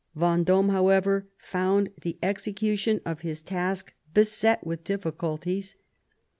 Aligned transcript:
Venddme, 0.17 0.71
however, 0.71 1.27
found 1.37 1.91
the 2.01 2.17
execution 2.23 3.01
of 3.05 3.19
his 3.21 3.43
task 3.43 3.93
beset 4.15 4.65
with 4.65 4.83
diflBculties. 4.83 5.75